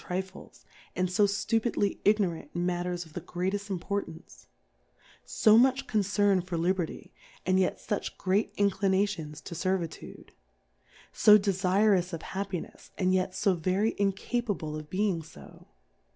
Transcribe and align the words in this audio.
Trifles, 0.01 0.65
and 0.95 1.13
fo 1.13 1.25
ftupidly 1.27 1.99
Ignorant 2.03 2.49
in 2.55 2.65
Matters 2.65 3.05
of 3.05 3.13
the 3.13 3.21
grcatefl: 3.21 3.69
Importance? 3.69 4.47
So 5.25 5.59
much 5.59 5.85
Concern 5.85 6.41
for 6.41 6.57
Liberty, 6.57 7.13
and 7.45 7.59
yet 7.59 7.77
fuch 7.77 8.17
great 8.17 8.51
Inclinations 8.57 9.41
to 9.41 9.53
Servitude? 9.53 10.31
So 11.13 11.37
de 11.37 11.51
fu'ous 11.51 12.13
of 12.13 12.21
Happinefs, 12.21 12.89
and 12.97 13.13
yet 13.13 13.35
fo 13.35 13.53
very 13.53 13.91
in 13.91 14.11
capable 14.13 14.75
of 14.75 14.89
being 14.89 15.21
fo 15.21 15.67